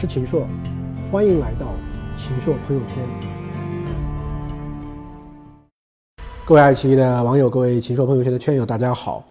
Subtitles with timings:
[0.00, 0.46] 是秦朔，
[1.12, 1.66] 欢迎来到
[2.16, 2.96] 秦朔朋友圈。
[6.46, 9.22] 各位爱奇艺的网友，各位秦朔朋友圈的圈友，大家好。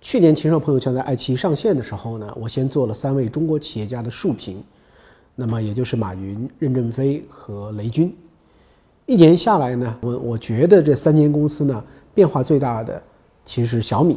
[0.00, 4.62] 去年秦朔朋友圈在爱奇艺上线的时候呢，我先做了三位中国企业家的竖屏，
[5.34, 8.16] 那么也就是马云、任正非和雷军。
[9.06, 11.84] 一年下来呢，我我觉得这三间公司呢，
[12.14, 13.02] 变化最大的
[13.44, 14.16] 其实是小米。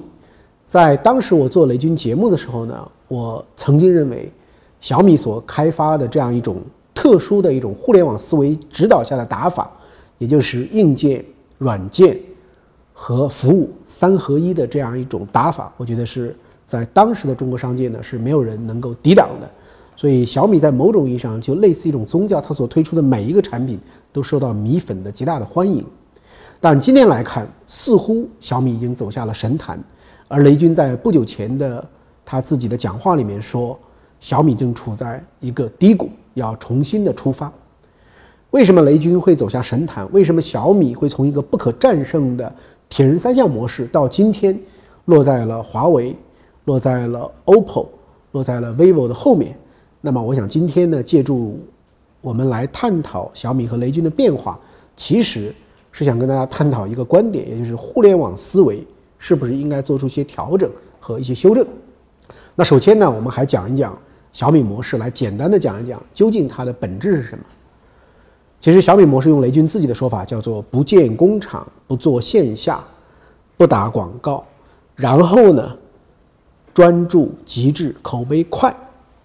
[0.64, 4.32] 在当时我做雷军节目的时候呢，我曾经认为，
[4.80, 6.62] 小米所开发的这样一种
[6.94, 9.70] 特殊的一种互联网思维指导下的打法，
[10.18, 11.24] 也就是硬件、
[11.58, 12.20] 软件
[12.94, 19.50] 和服务三合一的这样一种打法，我觉得是在当时的中国商界呢是没有人能够抵挡的。
[19.96, 23.80] 所以小米在某种意义上就类似一种宗教，它所推出的每一个产品
[24.14, 25.84] 都受到米粉的极大的欢迎。
[26.60, 29.84] 但今天来看，似乎小米已经走下了神坛。
[30.28, 31.84] 而雷军在不久前的
[32.26, 33.80] 他自己的讲话里面说，
[34.20, 37.52] 小米正处在一个低谷，要重新的出发。
[38.52, 40.08] 为什么雷军会走下神坛？
[40.12, 42.54] 为什么小米会从一个不可战胜的
[42.90, 44.58] 铁人三项模式，到今天
[45.06, 46.16] 落在了华为、
[46.66, 47.88] 落在了 OPPO、
[48.32, 49.58] 落在了 vivo 的后面？
[50.02, 51.60] 那么，我想今天呢，借助
[52.22, 54.60] 我们来探讨小米和雷军的变化，
[54.96, 55.54] 其实
[55.92, 58.86] 是想跟大家探讨一个观点，也就是互联网思维。
[59.20, 61.66] 是不是应该做出一些调整和一些修正？
[62.54, 63.98] 那首先呢，我们还讲一讲
[64.32, 67.44] 小米模式，来简单的讲一讲究竟它的本质是什么。
[68.60, 72.84] 其实小米模式用雷军自己的说法叫做不建工厂、不做线下、
[73.56, 74.46] 不打广告，
[74.96, 75.76] 然后呢
[76.74, 78.76] 专注极致、口碑快。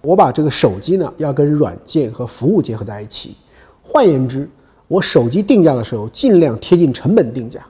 [0.00, 3.36] 我把这个手机呢要跟软件和服务结合在一起。
[3.83, 4.48] 换言之，
[4.89, 7.61] 我手机定价的时候尽量贴近成本定价，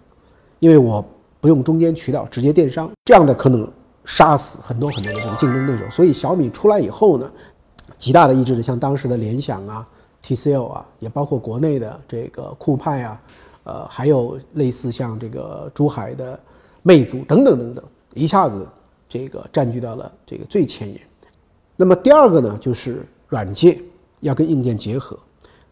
[0.60, 1.04] 因为我。
[1.42, 3.68] 不用中间渠道，直接电商，这样的可能
[4.04, 5.88] 杀死很多很多的这个竞争对手。
[5.90, 7.30] 所以小米出来以后呢，
[7.98, 9.88] 极大的抑制了像当时的联想啊、
[10.24, 13.22] TCL 啊，也包括国内的这个酷派啊，
[13.64, 16.38] 呃，还有类似像这个珠海的
[16.82, 18.66] 魅族等等等等，一下子
[19.08, 21.00] 这个占据到了这个最前沿。
[21.76, 23.80] 那么第二个呢，就是软件
[24.20, 25.18] 要跟硬件结合。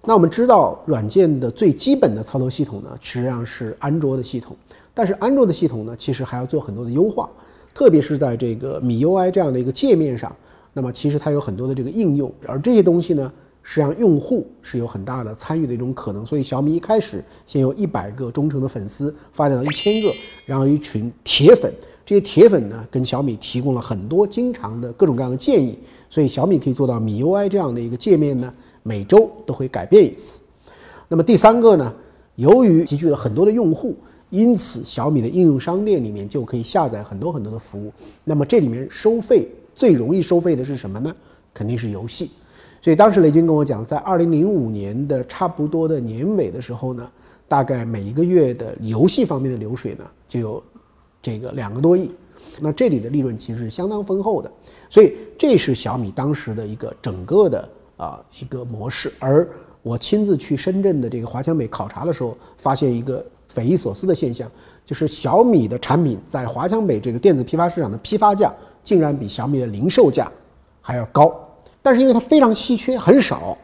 [0.03, 4.57] 那我们知道，软件的最基本的操作系统呢，实际上是安卓的系统。
[4.95, 7.29] 但是安卓的系统呢，其实还要做很多的优化，
[7.73, 10.35] 特别是在这个米 UI 这样的一个界面上。
[10.73, 13.33] 那么其实它有很多的这个应用，而这些东西呢，
[13.63, 16.25] 实际上用户是有很大的参与的一种可能。
[16.25, 20.13] 所以小米一开始先由一百个忠诚的粉丝发展到一千个，
[20.47, 21.73] 然后一群铁粉。
[22.07, 25.77] 这些铁粉呢，跟小米提供了很多经常的各种各样的建议。
[26.09, 28.53] 所以小米可以做到米 UI 这样的一个界面呢，
[28.85, 30.41] 每周都会改变一次。
[31.09, 31.93] 那么第三个呢，
[32.37, 33.97] 由于集聚了很多的用户。
[34.31, 37.93] 因此，小米的应用商店里面就可以下载很多很多的服务。
[38.23, 41.13] 那么这里面收费最容易收费的是什么呢？
[41.53, 42.31] 肯定是游戏。
[42.81, 47.11] 所以当时雷军跟我讲，在二零零五年的差不多的年尾的时候呢，
[47.49, 50.63] 大概每一个月的游戏方面的流水呢就有
[51.21, 52.11] 这个两个多亿。
[52.61, 54.51] 那这里的利润其实是相当丰厚的。
[54.89, 59.13] 所以这是小米当时的一个整个的啊一个模式。
[59.19, 59.49] 而
[59.83, 63.27] 我亲自去深圳的这个华强北考察的时候，发现一个。
[63.51, 64.51] 匪夷所思的现象，
[64.87, 70.31] 就是小米的产品在华强北这个电子批发市场的批发价，竟然比小米的零售价
[70.81, 71.31] 还要高。
[71.83, 73.59] 但是因为它非常稀缺，很少，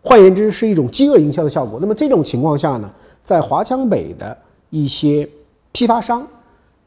[0.00, 1.78] 换言之是一种饥饿营销的效果。
[1.80, 2.90] 那么这种情况下呢，
[3.22, 4.36] 在华强北的
[4.70, 5.28] 一些
[5.72, 6.26] 批发商，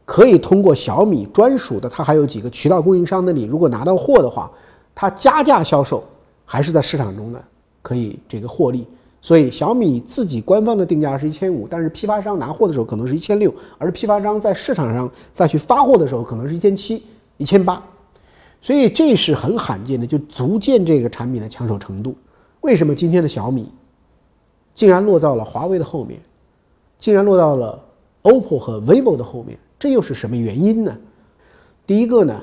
[0.05, 4.49] 可以通过小米专属的，它还有几个渠道供应商那里，如果拿到货的话，
[4.95, 6.03] 它加价销售，
[6.45, 7.39] 还是在市场中呢
[7.81, 8.87] 可以这个获利。
[9.21, 17.03] 所以小米自己官方的定价是一千五，但是批发商拿货的时候可能是一千六，而批发商在市场上再去发货的时候可能是一千七、
[17.35, 17.83] 一千八，
[18.61, 22.15] 所以这是很罕见的，就足见这个产品的抢手程度。
[22.61, 23.69] 为什么今天的小米
[24.73, 26.17] 竟然落到了华为的后面，
[26.97, 27.77] 竟然落到了
[28.23, 29.59] OPPO 和 vivo 的后面？
[29.77, 30.97] 这又是什么原因呢？
[31.85, 32.41] 第一个呢，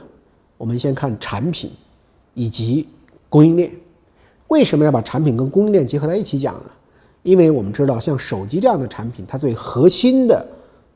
[0.58, 1.70] 我们先看产品
[2.34, 2.86] 以及
[3.30, 3.70] 供应链。
[4.48, 6.70] 为什么要把产品跟供应链结合在一起讲呢？
[7.22, 10.46] 因为我们知道，像手机这样的产品，它最核心的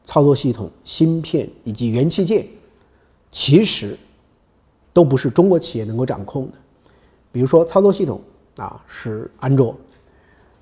[0.04, 2.46] 操作系统、芯片以及元器件，
[3.32, 3.98] 其实
[4.92, 6.52] 都不是中国企业能够掌控的。
[7.32, 8.20] 比如说操作系统
[8.56, 9.76] 啊是安卓，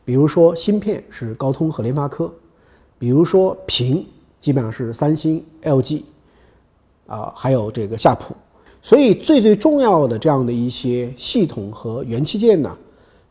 [0.07, 2.33] 比如说芯片是高通和联发科，
[2.99, 4.07] 比如说屏
[4.41, 6.03] 基本上是三星、LG，
[7.07, 8.35] 啊还有这个夏普。
[8.81, 12.75] 所以最最重要的这样的一些系统和元器件呢，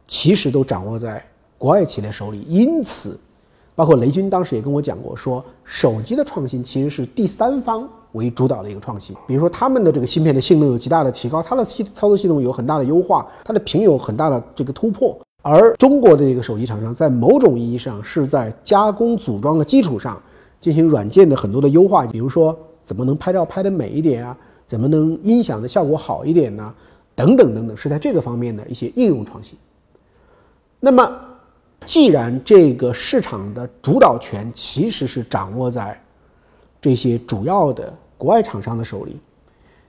[0.05, 1.23] 其实都掌握在
[1.57, 2.41] 国外企业手里。
[2.47, 3.17] 因此，
[3.75, 9.15] 包括雷军当时也跟我讲过，说手机的创新其实是第三方为主导的一个创新。
[9.25, 15.17] 比如说，他们的这个芯片的性能有极大的提高，它的系操作系统有很大的优化，它的屏有很大的这个突破。
[15.43, 20.21] 而中国的这个手机厂商在某种意义上是在加工组装的基础上
[20.59, 26.71] 进行软件的很多的优化，比如说怎么能拍照拍得美一点啊，怎么能音响的效果好一点呢？
[27.15, 29.57] 等等等等，是在这个方面的一些应用创新。
[30.79, 31.19] 那么，
[31.87, 35.99] 既然这个市场的主导权其实是掌握在
[36.79, 39.19] 这些主要的国外厂商的手里，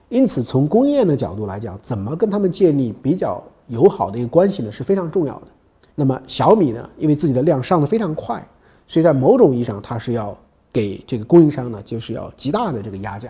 [0.07, 4.71] 因此从供应链的角度来讲，怎么跟他们建立比较友好的一个关系呢？
[4.71, 5.47] 是非常重要的。
[5.93, 8.43] 那么小米呢，因为自己的量上的非常快，
[8.87, 10.35] 所以在某种意义上，它是要
[10.73, 13.29] 给这个供应商呢，就是要极大的这个压价。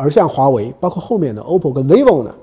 [0.00, 2.34] 而像华为，包括后面的 OPPO 跟 vivo 呢？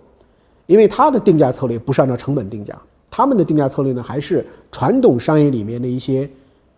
[0.67, 2.77] 因为它的定价策略不是按照成本定价，
[3.09, 6.29] 他们的定价策略呢，还是传统商业里面的一些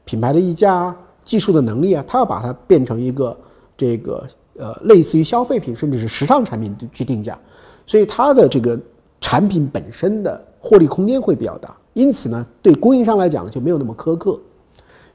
[0.06, 0.96] 品牌的溢价、
[1.26, 3.36] 技术的能力啊，它要把它变成一个
[3.76, 4.26] 这个
[4.58, 7.38] 呃类似于消费品甚至是时尚产品去定价，
[7.86, 8.80] 所以它的这个
[9.20, 14.40] 产品本身的获利空间会比较大，因此呢，对供应商来讲就没有那么苛刻。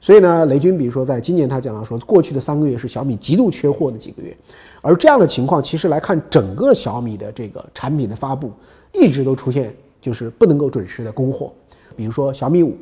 [0.01, 4.37] 所以呢，雷军比如说在今年他讲到说，过去的三个月是小米极度缺货的几个月，
[4.85, 8.51] 而这样的情况其实来看整个小米的这个产品的发布，
[8.93, 11.51] 一直都出现就是不能够准时的供货。
[11.95, 12.77] 比如说小米五，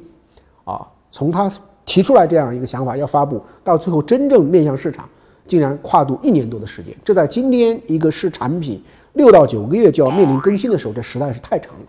[0.65, 1.49] 啊，从他
[1.85, 5.07] 提出来这样一个想法要发布到最后真正面向市场，
[5.47, 8.83] 竟然跨度一年多的时间，这在今天一个是产品
[9.13, 11.85] 六到九个月就要面临更新的时候，这实在是太长了。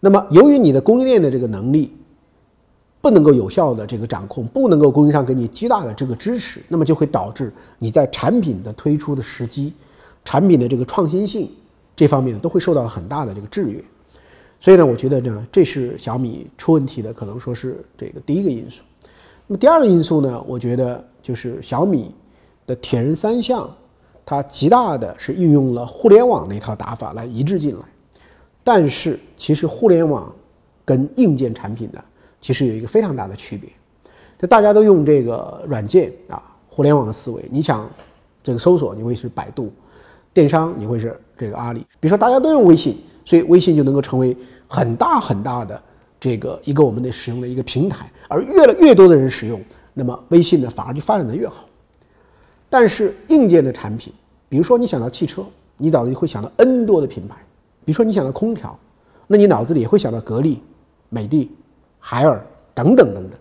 [0.00, 1.94] 那么由于你的供应链的这个能力。
[3.04, 9.74] 不能够有效的这个掌控，不能够供应商给你巨大的这个支持，那么就会导致你在产品的推出的时机、
[10.24, 11.50] 产品的这个创新性
[11.94, 13.84] 这方面都会受到很大的这个制约。
[14.58, 18.82] 所以呢，我觉得呢，这是小米出问题的，可能说是这个第一个因素。
[19.46, 22.10] 那么第二个因素呢，我觉得就是小米
[22.66, 23.70] 的铁人三项，
[24.24, 27.84] 它极大的是运用了互联网的一套打法来移植进来，
[28.62, 30.34] 但是其实互联网
[30.86, 32.02] 跟硬件产品呢。
[32.44, 33.70] 其实有一个非常大的区别，
[34.38, 37.42] 就大家都用这个软件啊，互联网的思维。
[37.50, 37.88] 你想
[38.42, 39.68] 这个搜索，你会是百度；
[40.34, 41.80] 电商你会是这个阿里。
[41.98, 44.36] 比如说大家都用微信，所以微信就能够成为
[44.68, 45.82] 很大很大的
[46.20, 48.12] 这个一个我们的使用的一个平台。
[48.28, 49.58] 而越来越多的人使用，
[49.94, 51.64] 那么微信呢反而就发展的越好。
[52.68, 54.12] 但是硬件的产品，
[54.50, 55.42] 比如说你想到汽车，
[55.78, 57.36] 你脑子里会想到 N 多的品牌；
[57.86, 58.78] 比如说你想到空调，
[59.26, 60.60] 那你脑子里也会想到格力、
[61.08, 61.50] 美的。
[62.06, 63.38] 海尔等等等等，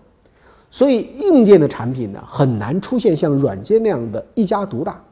[0.71, 5.03] 所以硬件的产品呢很难出现像软件那样的一家独大。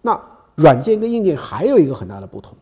[0.00, 0.20] 那
[0.54, 2.56] 软件跟硬件还有一个很大的不同，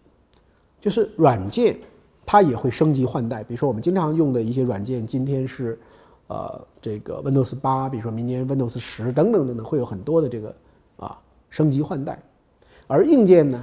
[0.81, 1.76] 就是软件
[2.25, 3.44] 它也会升级换代。
[3.44, 5.79] 比如说我们经常用的一些软件，今天是
[6.29, 10.55] 呃这个 Windows 八，比如说明年 Windows 十等等等等，会有很多的这个
[10.96, 11.19] 啊
[11.50, 12.19] 升级换代。
[12.87, 13.62] 而硬件呢，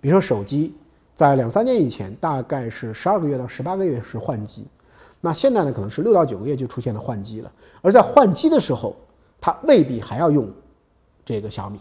[0.00, 0.72] 比如说手机，
[1.14, 4.64] 在两三年以前大概是十二个月到十八个月是换机。
[5.20, 7.50] 那现在呢，可能是六到九个月就出现了换机了。
[7.82, 8.94] 而在换机的时候，
[9.40, 10.48] 它未必还要用
[11.24, 11.80] 这个小米。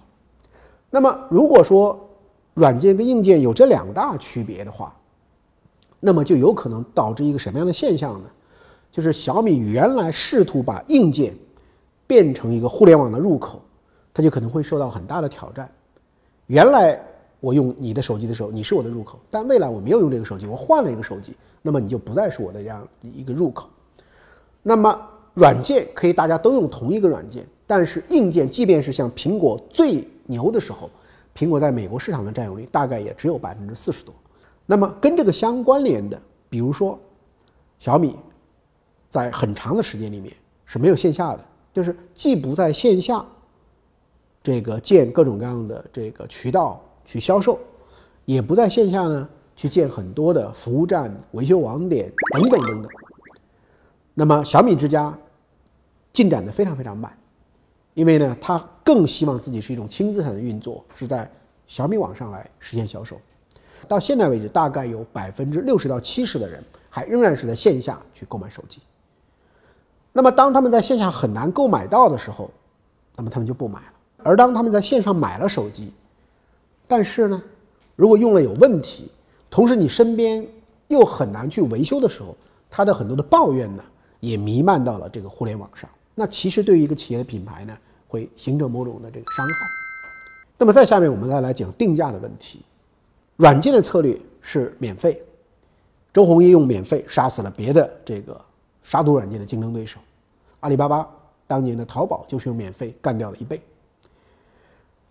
[0.89, 2.09] 那么，如果说
[2.53, 4.95] 软件跟硬件有这两大区别的话，
[5.99, 8.29] 那么就有可能导致一个什么样的现象呢？
[8.91, 11.35] 就是小米原来试图把硬件
[12.07, 13.61] 变成一个互联网的入口，
[14.13, 15.69] 它就可能会受到很大的挑战。
[16.47, 16.99] 原来。
[17.45, 23.69] 我用你的手机的时候，你是我的入口，但未来我没有用这个手机，我换了一个手机，那么你就不再是我的这样一个入口。
[24.63, 24.99] 那么
[25.35, 30.89] 软件可以大家都用同一个软件，但是硬件，即便是像苹果最牛的时候，
[31.35, 34.11] 苹果在美国市场的占有率大概也只有百分之四十多。
[34.65, 36.99] 那么跟这个相关联的，比如说
[37.77, 38.15] 小米，
[39.07, 40.33] 在很长的时间里面
[40.65, 43.23] 是没有线下的，就是既不在线下
[44.41, 46.81] 这个建各种各样的这个渠道。
[47.05, 47.59] 去销售，
[48.25, 52.91] 也不在线下呢，去建很多的服务站、维修网点等等等等。
[54.13, 55.17] 那么小米之家
[56.11, 57.15] 进展的非常非常慢，
[57.93, 61.29] 因为呢，它更希望自己是一种轻资产的运作，是在
[61.67, 63.17] 小米网上来实现销售。
[63.87, 68.81] 到现在为止，大概有百分之六十到七十的人还仍然是在线下去购买手机。
[70.11, 72.49] 那么当他们在线下很难购买到的时候，
[73.15, 73.93] 那么他们就不买了。
[74.23, 75.91] 而当他们在线上买了手机，
[76.87, 77.41] 但是呢，
[77.95, 79.09] 如果用了有问题，
[79.49, 80.45] 同时你身边
[80.87, 82.35] 又很难去维修的时候，
[82.69, 83.83] 它的很多的抱怨呢，
[84.19, 85.89] 也弥漫到了这个互联网上。
[86.13, 87.77] 那其实对于一个企业的品牌呢，
[88.07, 89.53] 会形成某种的这个伤害。
[90.57, 92.61] 那么再下面我们再来讲定价的问题。
[93.35, 95.21] 软件的策略是免费，
[96.13, 98.39] 周鸿祎用免费杀死了别的这个
[98.83, 99.99] 杀毒软件的竞争对手。
[100.61, 101.05] 阿里巴巴
[101.45, 103.61] 当年的淘宝就是用免费干掉了一倍。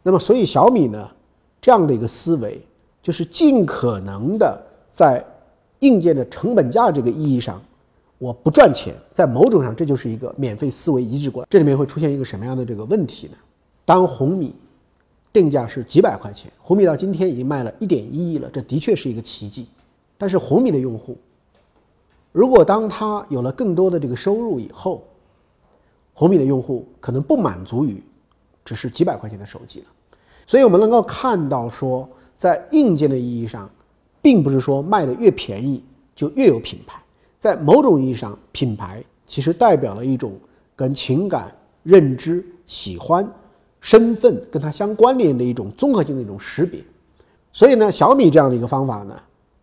[0.03, 1.11] 那么，所以小米呢，
[1.65, 2.61] 这样的一个思维，
[3.03, 5.25] 就是尽可能的在
[5.79, 7.59] 硬件的成本价这个意义上，
[8.19, 11.49] 我不赚钱，在某种上这就是一个免费思维移植过来。
[11.49, 13.37] 这里面会出现一个什么样的这个问题呢？
[13.87, 14.55] 当红米
[15.33, 19.67] 定价是几百块钱，红米到今天已经卖了一点一亿了，这的确是一个奇迹。
[20.19, 21.17] 但是红米的用户，
[22.31, 25.03] 如果当他有了更多的这个收入以后，
[26.13, 28.03] 红米的用户可能不满足于
[28.67, 29.87] 只是几百块钱的手机了。
[30.47, 33.71] 所以我们能够看到，说在硬件的意义上，
[34.21, 35.83] 并不是说卖的越便宜
[36.15, 37.01] 就越有品牌。
[37.39, 40.33] 在某种意义上，品牌其实代表了一种
[40.75, 43.31] 跟情感、认知、喜欢、
[43.81, 46.83] 身份跟它相关联的一种综合性的一种识别。
[47.53, 49.15] 所以呢，小米这样的一个方法呢，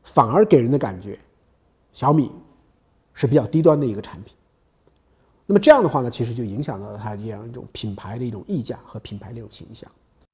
[0.03, 1.17] 反而给人的感觉，
[1.91, 2.31] 小米
[3.13, 4.33] 是比较低端的一个产品。
[5.45, 9.91] 那么这样的话呢，其实就影响到了它这样一种品牌的一种溢价和品牌的一种形象。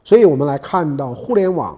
[0.08, 1.78] 所以我们来看到，互联网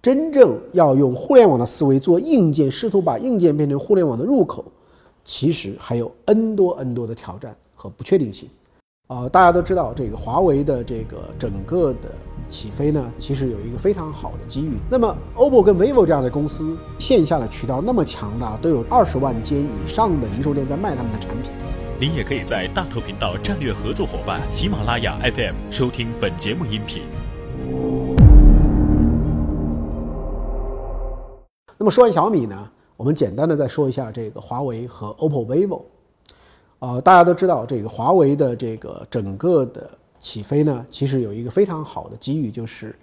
[0.00, 4.64] 真正要用互联网的思维做硬件，试图把硬件变成互联网的入口，
[5.22, 8.48] 其实还有 N 多 N 多的挑战和不确定性。
[9.08, 12.08] 啊，大家都知道，这个华为的这个整个的
[12.48, 14.78] 起飞呢，其实有一个非常好的机遇。
[14.88, 21.52] 那么，OPPO 跟 vivo 这样的公司，线下的渠道那么强大，都有二十万间以上的零售店在卖他们的产品。
[22.00, 27.17] 您也可以在大头频道战略合作伙伴喜马拉雅 FM 收听本节目音频。
[31.88, 35.80] 么说完小米呢，我们简单的再说一下这个华为和 OPPO、vivo。
[36.80, 39.90] 呃，大家都知道，这个华为的这个整个的
[40.20, 42.94] 起飞呢，其实有一个非常好的机遇，就是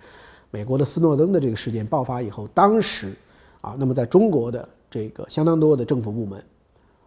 [0.51, 3.15] 美国的斯诺登的这个事件爆发以后，当时
[3.59, 6.43] 啊，那么在中国的这个相当多的政府部门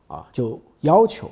[0.09, 1.31] 啊，就要求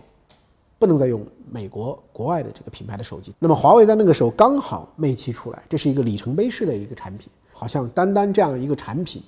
[0.78, 3.34] 不能再用美国国外的这个品牌的手机。
[3.40, 9.20] 那么华为在那个时候刚好 Mate 七出来，这是一个里程碑式的一个产品，好像单单这样一个产品。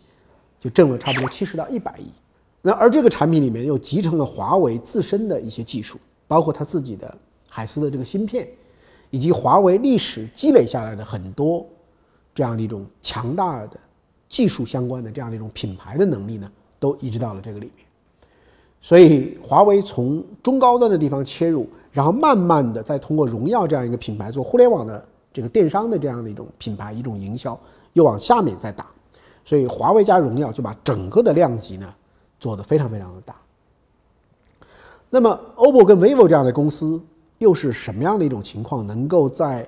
[0.60, 2.10] 就挣了差不多七十到一百亿，
[2.62, 7.16] 那而这个产品里面又集成了华为自身的一些技术，包括它自己的
[7.48, 8.48] 海思的这个芯片，
[9.10, 11.64] 以及华为历史积累下来的很多
[12.34, 13.78] 这样的一种强大的
[14.28, 16.50] 技术相关的这样的一种品牌的能力呢，
[16.80, 17.86] 都移植到了这个里面。
[18.80, 27.58] 所以华为从中高端的地方切入，然后慢慢的再通过荣耀这样一个品牌做互联网的这个电商的这样的一种品牌一种营销，
[27.92, 28.86] 又往下面再打。
[29.49, 31.95] 所以华为加荣耀就把整个的量级呢
[32.38, 33.35] 做得非常非常的大。
[35.09, 37.00] 那么 OPPO 跟 vivo 这样的公司
[37.38, 38.87] 又是什么样的一种情况？
[38.87, 39.67] 能够在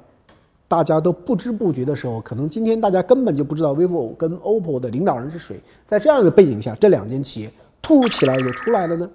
[0.69, 9.11] 大家都不知不觉的时候，可能今天大家根本就不知道 vivo 跟 OPPO 的领导人是谁，在这样的背景下，这两间企业突如其来就出来了呢？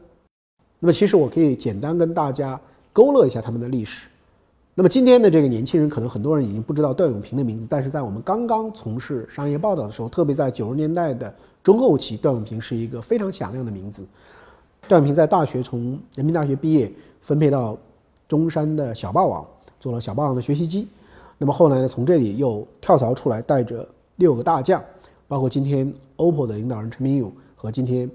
[0.79, 2.59] 那么其实我可以简单跟大家
[2.91, 4.07] 勾勒一下他们的历史。
[4.77, 14.05] 那么今天的这个年轻人，可能很多人已经不知道段永平的名字，但是在我们刚刚从事商业报道的时候，特别在九十年代的中后期，段永平是一个非常响亮的名字。
[14.85, 16.91] 段永平在大学从人民大学毕业，
[17.21, 17.77] 分配到
[18.27, 19.47] 中山的小霸王
[19.79, 20.89] 做了小霸王的学习机，
[21.37, 24.83] 那么后来呢，从这里又跳槽出来，带着六个大将，
[25.25, 28.11] 包括今天 OPPO 的领导人陈明勇和今天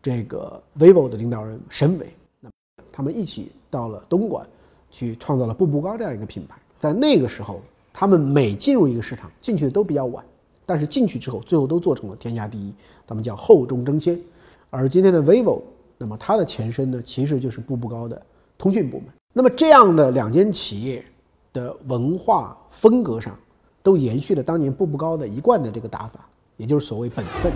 [0.00, 2.48] 这个 vivo 的领导人沈伟，那
[2.92, 4.46] 他们一起到了东莞。
[4.90, 7.60] 去创造了步步高这样一个品牌，在那个时候，
[7.92, 10.24] 他们每进入一个市场，进去的都比较晚，
[10.66, 12.72] 但是进去之后，最后都做成了天下第一，
[13.06, 14.20] 他们叫后中争先。
[14.68, 15.62] 而今天的 vivo，
[15.98, 18.20] 那么它的前身呢，其实就是步步高的
[18.56, 19.06] 通讯部门。
[19.32, 21.04] 那么这样的两间企业
[21.52, 23.36] 的文化风格上，
[23.82, 26.20] 都延续了当年步步高的一贯的这个打法，
[26.56, 27.52] 也就是所谓本分。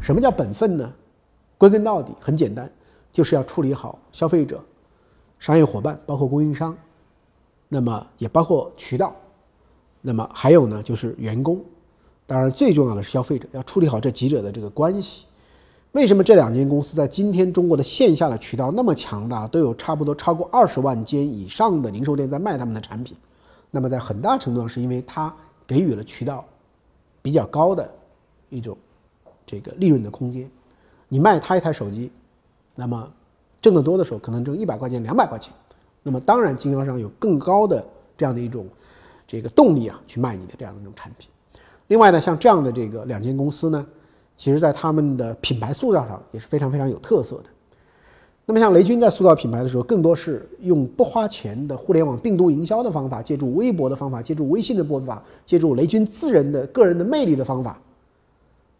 [0.00, 0.92] 什么叫本分呢？
[1.56, 2.70] 归根到底很简单，
[3.12, 4.60] 就是要处理好消费者。
[5.44, 6.74] 商业伙伴包括供应商，
[7.68, 9.14] 那么也包括渠道，
[10.00, 11.62] 那么还有呢就是员工，
[12.24, 15.26] 当然最重要的是消费者，要处理好这几者的这个关系。
[15.92, 23.14] 为什么这两间公司在今天中国的线下的渠道那么强大，都有差不多超过二十万间以上的零售店在卖他们的产品？
[23.70, 25.30] 那么在很大程度上是因为它
[25.66, 26.42] 给予了渠道
[27.20, 27.86] 比较高的
[28.48, 28.74] 一种
[29.44, 30.50] 这个利润的空间。
[31.06, 32.10] 你卖他一台手机，
[32.74, 33.12] 那么。
[33.64, 35.50] 挣得多的时候，可能挣一百块钱、两百块钱，
[36.02, 37.82] 那么当然经销商有更高的
[38.14, 38.66] 这样的一种
[39.26, 41.30] 这个动力啊，去卖你的这样的一种产品。
[41.86, 43.86] 另外呢，像这样的这个两间公司呢，
[44.36, 47.44] 其实在他们的品牌塑造上也是非常非常有特色的。
[48.44, 57.78] 那么像雷军在塑造品牌的时候，更多是用不花钱的互联网病毒营销的方法，借助微博的方法，借助微信的播法，借助雷军自人的个人的魅力的方法。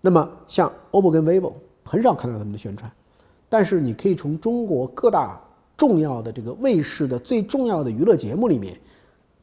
[0.03, 2.93] 那么像 OPPO 跟 vivo 很少看到他们的宣传。
[3.55, 5.41] 但是你可以从中国各大
[5.77, 8.77] 重要的这个卫视的最重要的娱乐节目里面，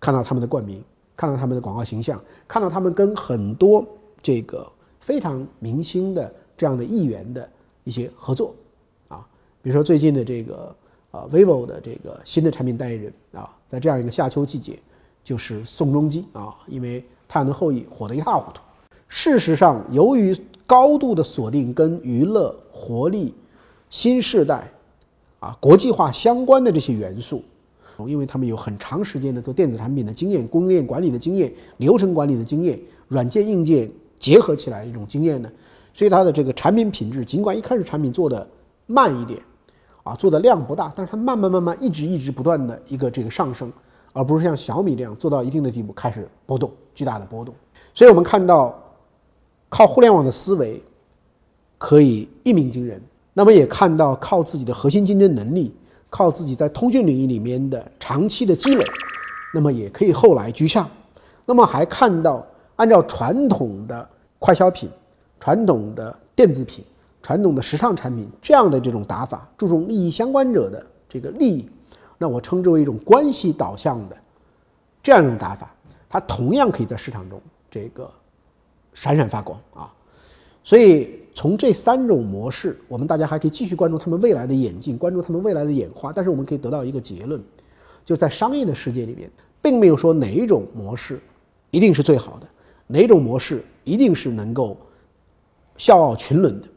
[0.01, 0.83] 看到他们的冠名，
[1.15, 3.87] 看到他们的广告形象，看到他们跟很多
[4.21, 7.49] 这个非常明星的这样的艺员的
[7.85, 8.53] 一些合作
[9.07, 9.25] 啊，
[9.61, 10.75] 比如说最近的这个
[11.11, 14.77] 呃 vivo 的这个新的产品代言人啊，在这样一个夏秋季节，
[15.23, 16.99] 就是宋仲基啊，因为
[17.29, 18.61] 《太阳的后裔》火得一塌糊涂。
[19.07, 20.37] 事实上，由于
[20.67, 23.33] 高度的锁定跟娱乐、活力、
[23.91, 24.71] 新时代
[25.39, 27.43] 啊国际化相关的这些元素。
[28.07, 35.51] 因为他们有很长时间的做电子产品的经验、供应链管理的经验、流程管理的经验、软件硬件结合起来的一种经验呢，
[35.93, 38.47] 所以它的这个产品品质，尽管一开始产品做的
[38.87, 39.39] 慢一点，
[40.01, 43.71] 啊，做的量不大，但是它慢慢慢慢一直一直不断的一个这个上升，
[44.13, 47.53] 而不是像小米这样做到一定的地步开始波动，巨大的波动。
[47.93, 48.81] 所以我们看到，
[49.69, 50.81] 靠互联网的思维
[51.77, 52.99] 可以一鸣惊人，
[53.33, 55.73] 那么也看到靠自己的核心竞争能力。
[56.13, 58.85] 靠自己在通讯领域里面的长期的积累，
[59.53, 60.85] 那么也可以后来居上。
[61.45, 62.45] 那么还看到，
[62.75, 64.89] 按照传统的快消品、
[65.39, 66.83] 传统的电子品、
[67.23, 71.69] 传统的时尚产品这样的这种打法，注重利益相关者的这个利益，
[72.17, 74.17] 那我称之为一种关系导向的
[75.01, 75.73] 这样一种打法，
[76.09, 78.11] 它同样可以在市场中这个
[78.93, 79.89] 闪闪发光啊。
[80.61, 81.20] 所以。
[81.41, 86.13] 从这三种模式，我们大家还可以继续关注他们未来的演进，关注他们未来的演化。
[86.13, 87.41] 但是我们可以得到一个结论，
[88.05, 89.27] 就在商业的世界里面，
[89.59, 91.19] 并没有说哪一种模式
[91.71, 92.47] 一定是最好的，
[92.85, 94.77] 哪种模式一定是能够
[95.77, 96.67] 笑傲群伦的。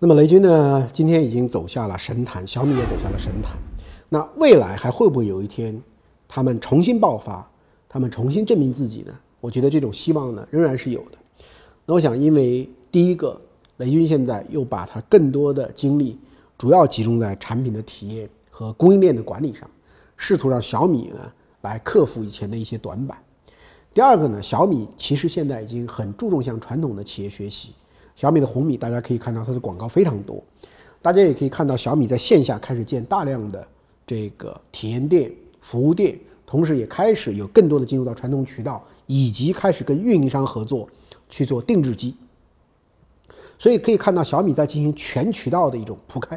[0.00, 3.56] 那么雷军呢，今天已经走下了神坛，小米也走下了神坛。
[4.08, 5.80] 那未来还会不会有一天
[6.26, 7.48] 他们重新爆发，
[7.88, 9.14] 他们重新证明自己呢？
[9.40, 11.18] 我觉得这种希望呢，仍然是有的。
[11.86, 13.40] 那我想，因为第一个，
[13.82, 16.16] 雷军现在又把他更多的精力
[16.56, 19.68] 主要集中在产品的体验和供应链的管理上，
[20.16, 21.18] 试图让小米呢
[21.62, 23.18] 来克服以前的一些短板。
[23.92, 27.72] 第二个呢，小米其实现在已经很注重向传统的企业学习。
[28.14, 30.40] 小米的红米大家可以看到它的广告非常多，
[31.00, 33.66] 大家也可以看到小米在线下开始建大量的
[34.06, 35.28] 这个体验店、
[35.60, 36.16] 服务店，
[36.46, 40.88] 同时也开始有更多的进入到传统渠道，以及开始跟运营商合作
[41.28, 42.14] 去做定制机。
[43.62, 46.36] 所以可以看到，小米在进行全渠道的一种铺开。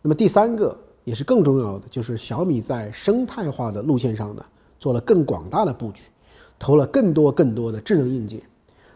[0.00, 4.44] 那么第三个也是更重要的，就是小米在生态化的路线上呢，
[4.78, 6.04] 做了更广大的布局，
[6.60, 8.40] 投了更多更多的智能硬件。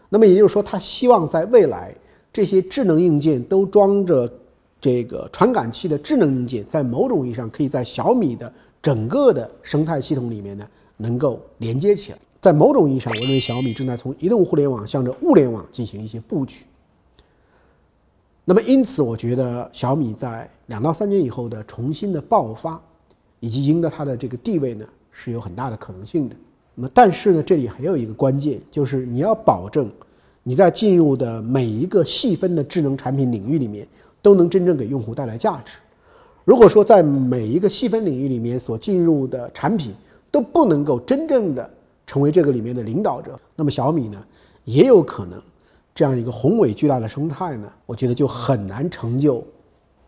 [0.07, 1.93] 那么也就是说，它希望在未来
[2.31, 4.31] 这些智能硬件都装着
[4.79, 8.49] 这个传感器的智能硬件，在某种意义上可以在小米的
[8.81, 12.17] 整个的生态系统里面呢，能够连接起来。
[12.39, 16.63] 在某种意义上，我认为小米正在从移动互联网向着物联网进行一些布局。
[18.49, 22.81] 那么，因此，我觉得小米在两到三年以后的重新的爆发，
[23.41, 26.35] 以及赢得它的这个地位呢，是有很大的可能性的。
[26.73, 29.91] 那么，但是呢，这里还有一个关键，就是你要保证
[30.43, 33.85] 你在进入的每一个细分的智能产品领域里面，
[34.21, 35.73] 都能真正给用户带来价值。
[36.45, 39.93] 如果说在每一个细分领域里面所进入的产品
[40.31, 41.69] 都不能够真正的
[42.05, 44.25] 成为这个里面的领导者，那么小米呢，
[44.63, 45.37] 也有可能。
[45.97, 49.43] 这样一个宏伟巨大的生态呢，我觉得就很难成就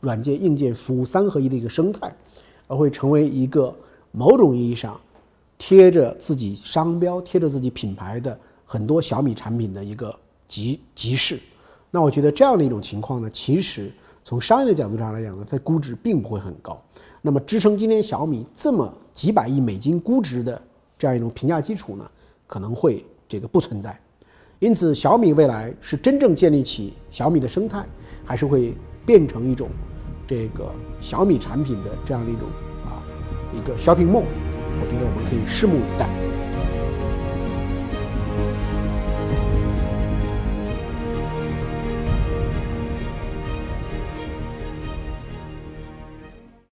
[0.01, 2.15] 软件、硬件、服务三合一的一个生态，
[2.67, 3.75] 而会成为一个
[4.11, 5.01] 某种意义上
[5.57, 10.15] 贴着自己商标、贴着自己品牌的很多小米产品的一个
[10.47, 11.39] 集集市。
[11.89, 13.91] 那我觉得这样的一种情况呢，其实
[14.23, 16.79] 从商业的角度上来讲呢，它估值并不会很高。
[17.19, 20.61] 那么支撑今天小米这么几百亿美金估值的
[20.99, 22.07] 这样一种评价基础呢，
[22.45, 23.99] 可能会这个不存在。
[24.59, 27.85] 因此，小米未来是真正建立起小米的生态，
[28.25, 28.73] 还是会
[29.05, 29.69] 变成一种
[30.27, 30.69] 这个
[30.99, 32.43] 小米产品的这样的一种
[32.83, 32.99] 啊
[33.55, 34.25] 一个 shopping mall？
[34.81, 36.18] 我觉得我们可以拭目以待。